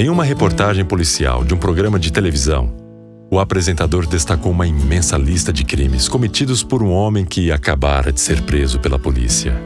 Em 0.00 0.08
uma 0.08 0.22
reportagem 0.22 0.84
policial 0.84 1.42
de 1.42 1.52
um 1.52 1.56
programa 1.58 1.98
de 1.98 2.12
televisão, 2.12 2.72
o 3.32 3.40
apresentador 3.40 4.06
destacou 4.06 4.52
uma 4.52 4.64
imensa 4.64 5.18
lista 5.18 5.52
de 5.52 5.64
crimes 5.64 6.06
cometidos 6.06 6.62
por 6.62 6.84
um 6.84 6.92
homem 6.92 7.24
que 7.24 7.50
acabara 7.50 8.12
de 8.12 8.20
ser 8.20 8.40
preso 8.42 8.78
pela 8.78 8.96
polícia. 8.96 9.60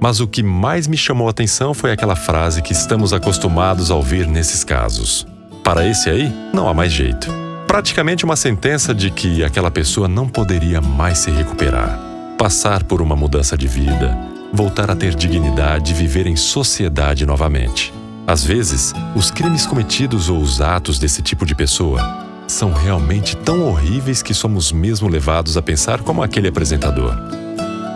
Mas 0.00 0.20
o 0.20 0.28
que 0.28 0.44
mais 0.44 0.86
me 0.86 0.96
chamou 0.96 1.26
a 1.26 1.32
atenção 1.32 1.74
foi 1.74 1.90
aquela 1.90 2.14
frase 2.14 2.62
que 2.62 2.72
estamos 2.72 3.12
acostumados 3.12 3.90
a 3.90 3.96
ouvir 3.96 4.28
nesses 4.28 4.62
casos: 4.62 5.26
Para 5.64 5.88
esse 5.88 6.08
aí, 6.08 6.32
não 6.54 6.68
há 6.68 6.72
mais 6.72 6.92
jeito. 6.92 7.26
Praticamente 7.66 8.24
uma 8.24 8.36
sentença 8.36 8.94
de 8.94 9.10
que 9.10 9.42
aquela 9.42 9.72
pessoa 9.72 10.06
não 10.06 10.28
poderia 10.28 10.80
mais 10.80 11.18
se 11.18 11.32
recuperar, 11.32 11.98
passar 12.38 12.84
por 12.84 13.02
uma 13.02 13.16
mudança 13.16 13.58
de 13.58 13.66
vida, 13.66 14.16
voltar 14.52 14.88
a 14.88 14.94
ter 14.94 15.16
dignidade 15.16 15.90
e 15.90 15.94
viver 15.96 16.28
em 16.28 16.36
sociedade 16.36 17.26
novamente. 17.26 17.92
Às 18.26 18.44
vezes, 18.44 18.94
os 19.16 19.30
crimes 19.30 19.66
cometidos 19.66 20.28
ou 20.28 20.40
os 20.40 20.60
atos 20.60 20.98
desse 20.98 21.22
tipo 21.22 21.44
de 21.44 21.54
pessoa 21.54 22.00
são 22.46 22.72
realmente 22.72 23.36
tão 23.36 23.62
horríveis 23.62 24.22
que 24.22 24.34
somos 24.34 24.70
mesmo 24.70 25.08
levados 25.08 25.56
a 25.56 25.62
pensar 25.62 26.02
como 26.02 26.22
aquele 26.22 26.48
apresentador. 26.48 27.14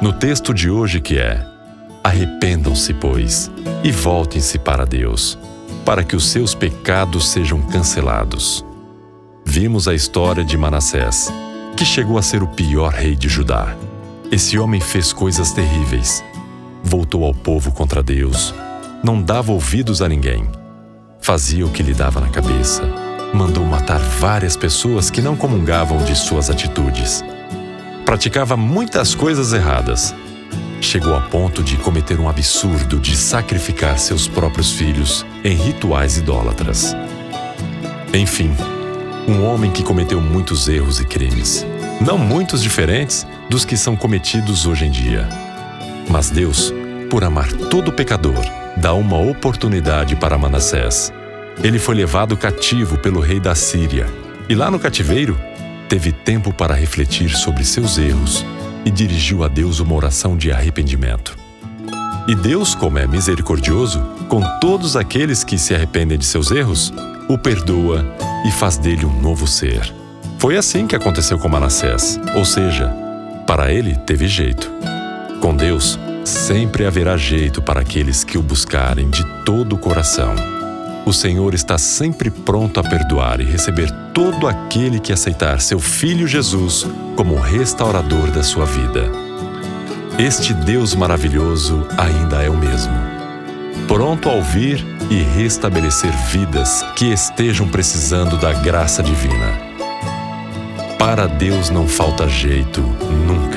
No 0.02 0.12
texto 0.12 0.52
de 0.52 0.68
hoje 0.68 1.00
que 1.00 1.16
é: 1.18 1.46
Arrependam-se, 2.02 2.92
pois, 2.94 3.50
e 3.84 3.92
voltem-se 3.92 4.58
para 4.58 4.84
Deus, 4.84 5.38
para 5.84 6.02
que 6.02 6.16
os 6.16 6.26
seus 6.26 6.54
pecados 6.54 7.28
sejam 7.28 7.60
cancelados. 7.62 8.64
Vimos 9.44 9.86
a 9.86 9.94
história 9.94 10.44
de 10.44 10.56
Manassés, 10.56 11.32
que 11.76 11.84
chegou 11.84 12.18
a 12.18 12.22
ser 12.22 12.42
o 12.42 12.48
pior 12.48 12.92
rei 12.92 13.14
de 13.14 13.28
Judá. 13.28 13.76
Esse 14.30 14.58
homem 14.58 14.80
fez 14.80 15.12
coisas 15.12 15.52
terríveis. 15.52 16.24
Voltou 16.82 17.24
ao 17.24 17.32
povo 17.32 17.70
contra 17.70 18.02
Deus, 18.02 18.52
não 19.02 19.20
dava 19.20 19.52
ouvidos 19.52 20.02
a 20.02 20.08
ninguém. 20.08 20.48
Fazia 21.20 21.66
o 21.66 21.70
que 21.70 21.82
lhe 21.82 21.94
dava 21.94 22.20
na 22.20 22.28
cabeça. 22.28 22.82
Mandou 23.32 23.64
matar 23.64 23.98
várias 23.98 24.56
pessoas 24.56 25.10
que 25.10 25.20
não 25.20 25.36
comungavam 25.36 25.98
de 26.04 26.14
suas 26.14 26.48
atitudes. 26.48 27.24
Praticava 28.04 28.56
muitas 28.56 29.14
coisas 29.14 29.52
erradas. 29.52 30.14
Chegou 30.80 31.14
a 31.14 31.20
ponto 31.20 31.62
de 31.62 31.76
cometer 31.76 32.20
um 32.20 32.28
absurdo 32.28 33.00
de 33.00 33.16
sacrificar 33.16 33.98
seus 33.98 34.28
próprios 34.28 34.72
filhos 34.72 35.26
em 35.42 35.56
rituais 35.56 36.16
idólatras. 36.16 36.94
Enfim, 38.14 38.54
um 39.26 39.44
homem 39.44 39.72
que 39.72 39.82
cometeu 39.82 40.20
muitos 40.20 40.68
erros 40.68 41.00
e 41.00 41.04
crimes, 41.04 41.66
não 42.00 42.16
muitos 42.16 42.62
diferentes 42.62 43.26
dos 43.50 43.64
que 43.64 43.76
são 43.76 43.96
cometidos 43.96 44.66
hoje 44.66 44.86
em 44.86 44.90
dia. 44.90 45.28
Mas 46.08 46.30
Deus, 46.30 46.72
por 47.10 47.24
amar 47.24 47.52
todo 47.52 47.92
pecador, 47.92 48.44
dá 48.76 48.92
uma 48.94 49.18
oportunidade 49.18 50.14
para 50.16 50.38
Manassés. 50.38 51.12
Ele 51.62 51.78
foi 51.78 51.94
levado 51.94 52.36
cativo 52.36 52.98
pelo 52.98 53.20
rei 53.20 53.40
da 53.40 53.54
Síria 53.54 54.06
e 54.48 54.54
lá 54.54 54.70
no 54.70 54.78
cativeiro 54.78 55.38
teve 55.88 56.12
tempo 56.12 56.52
para 56.52 56.74
refletir 56.74 57.30
sobre 57.30 57.64
seus 57.64 57.96
erros 57.98 58.44
e 58.84 58.90
dirigiu 58.90 59.42
a 59.42 59.48
Deus 59.48 59.80
uma 59.80 59.94
oração 59.94 60.36
de 60.36 60.52
arrependimento. 60.52 61.36
E 62.28 62.34
Deus, 62.34 62.74
como 62.74 62.98
é 62.98 63.06
misericordioso, 63.06 64.00
com 64.28 64.40
todos 64.60 64.96
aqueles 64.96 65.44
que 65.44 65.56
se 65.56 65.74
arrependem 65.74 66.18
de 66.18 66.24
seus 66.24 66.50
erros, 66.50 66.92
o 67.28 67.38
perdoa 67.38 68.04
e 68.46 68.50
faz 68.50 68.76
dele 68.76 69.04
um 69.04 69.20
novo 69.20 69.46
ser. 69.46 69.92
Foi 70.38 70.56
assim 70.56 70.86
que 70.86 70.94
aconteceu 70.96 71.38
com 71.38 71.48
Manassés, 71.48 72.20
ou 72.34 72.44
seja, 72.44 72.88
para 73.46 73.72
ele 73.72 73.96
teve 74.06 74.26
jeito. 74.28 74.70
Com 75.40 75.54
Deus, 75.54 75.98
Sempre 76.26 76.84
haverá 76.84 77.16
jeito 77.16 77.62
para 77.62 77.82
aqueles 77.82 78.24
que 78.24 78.36
o 78.36 78.42
buscarem 78.42 79.08
de 79.08 79.24
todo 79.44 79.76
o 79.76 79.78
coração. 79.78 80.34
O 81.06 81.12
Senhor 81.12 81.54
está 81.54 81.78
sempre 81.78 82.32
pronto 82.32 82.80
a 82.80 82.82
perdoar 82.82 83.40
e 83.40 83.44
receber 83.44 83.88
todo 84.12 84.48
aquele 84.48 84.98
que 84.98 85.12
aceitar 85.12 85.60
seu 85.60 85.78
Filho 85.78 86.26
Jesus 86.26 86.84
como 87.14 87.38
restaurador 87.38 88.32
da 88.32 88.42
sua 88.42 88.64
vida. 88.66 89.08
Este 90.18 90.52
Deus 90.52 90.96
maravilhoso 90.96 91.86
ainda 91.96 92.42
é 92.42 92.50
o 92.50 92.58
mesmo, 92.58 92.92
pronto 93.86 94.28
a 94.28 94.32
ouvir 94.32 94.84
e 95.08 95.22
restabelecer 95.22 96.10
vidas 96.32 96.84
que 96.96 97.04
estejam 97.04 97.68
precisando 97.68 98.36
da 98.36 98.52
graça 98.52 99.00
divina. 99.00 99.56
Para 100.98 101.28
Deus 101.28 101.70
não 101.70 101.86
falta 101.86 102.28
jeito 102.28 102.80
nunca. 102.80 103.55